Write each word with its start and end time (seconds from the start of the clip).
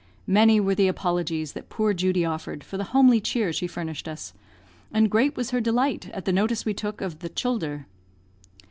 Many 0.25 0.59
were 0.59 0.73
the 0.73 0.87
apologies 0.87 1.53
that 1.53 1.69
poor 1.69 1.93
Judy 1.93 2.25
offered 2.25 2.63
for 2.63 2.75
the 2.75 2.85
homely 2.85 3.21
cheer 3.21 3.53
she 3.53 3.67
furnished 3.67 4.07
us, 4.07 4.33
and 4.91 5.11
great 5.11 5.37
was 5.37 5.51
her 5.51 5.61
delight 5.61 6.09
at 6.09 6.25
the 6.25 6.33
notice 6.33 6.65
we 6.65 6.73
took 6.73 7.01
of 7.01 7.19
the 7.19 7.29
"childher." 7.29 7.85